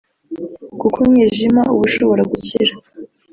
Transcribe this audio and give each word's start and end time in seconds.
kuko 0.79 0.97
umwijima 1.03 1.61
uba 1.73 1.81
ushobora 1.87 2.23
gukira 2.31 2.73